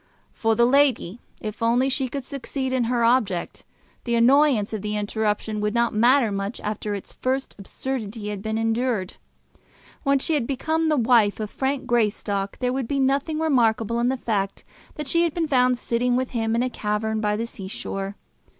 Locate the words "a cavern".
16.63-17.21